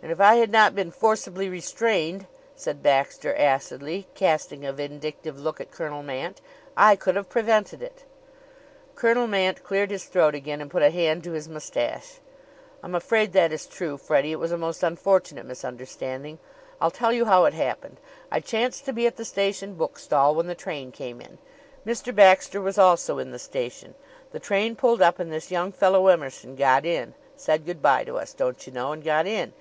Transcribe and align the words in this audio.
"And 0.00 0.12
if 0.12 0.20
I 0.20 0.36
had 0.36 0.52
not 0.52 0.76
been 0.76 0.92
forcibly 0.92 1.48
restrained," 1.48 2.28
said 2.54 2.84
Baxter 2.84 3.34
acidly, 3.34 4.06
casting 4.14 4.64
a 4.64 4.72
vindictive 4.72 5.40
look 5.40 5.60
at 5.60 5.72
Colonel 5.72 6.04
Mant, 6.04 6.40
"I 6.76 6.94
could 6.94 7.16
have 7.16 7.28
prevented 7.28 7.82
it." 7.82 8.04
Colonel 8.94 9.26
Mant 9.26 9.64
cleared 9.64 9.90
his 9.90 10.04
throat 10.04 10.36
again 10.36 10.60
and 10.60 10.70
put 10.70 10.84
a 10.84 10.90
hand 10.90 11.24
to 11.24 11.32
his 11.32 11.48
mustache. 11.48 12.20
"I'm 12.80 12.94
afraid 12.94 13.32
that 13.32 13.52
is 13.52 13.66
true, 13.66 13.96
Freddie. 13.98 14.30
It 14.30 14.38
was 14.38 14.52
a 14.52 14.56
most 14.56 14.84
unfortunate 14.84 15.46
misunderstanding. 15.46 16.38
I'll 16.80 16.92
tell 16.92 17.12
you 17.12 17.24
how 17.24 17.44
it 17.46 17.54
happened: 17.54 17.96
I 18.30 18.38
chanced 18.38 18.84
to 18.84 18.92
be 18.92 19.04
at 19.08 19.16
the 19.16 19.24
station 19.24 19.74
bookstall 19.74 20.36
when 20.36 20.46
the 20.46 20.54
train 20.54 20.92
came 20.92 21.20
in. 21.20 21.38
Mr. 21.84 22.14
Baxter 22.14 22.60
was 22.60 22.78
also 22.78 23.18
in 23.18 23.32
the 23.32 23.38
station. 23.40 23.96
The 24.30 24.38
train 24.38 24.76
pulled 24.76 25.02
up 25.02 25.18
and 25.18 25.32
this 25.32 25.50
young 25.50 25.72
fellow 25.72 26.06
Emerson 26.06 26.54
got 26.54 26.86
in 26.86 27.14
said 27.34 27.66
good 27.66 27.82
by 27.82 28.04
to 28.04 28.16
us, 28.16 28.32
don't 28.32 28.64
you 28.64 28.72
know, 28.72 28.92
and 28.92 29.02
got 29.02 29.26
in. 29.26 29.52